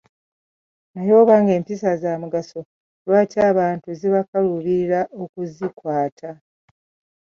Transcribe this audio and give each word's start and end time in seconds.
Naye 0.93 1.13
obanga 1.21 1.51
empisa 1.57 1.89
za 2.01 2.11
mugaso 2.21 2.59
lwaki 3.05 3.37
abantu 3.51 3.87
zibakaluubirira 3.99 4.99
okuzikwata. 5.23 6.29